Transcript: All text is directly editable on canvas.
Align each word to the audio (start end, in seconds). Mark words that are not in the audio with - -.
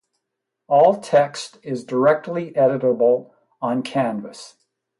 All 0.67 0.99
text 0.99 1.59
is 1.61 1.83
directly 1.83 2.53
editable 2.53 3.33
on 3.61 3.83
canvas. 3.83 4.55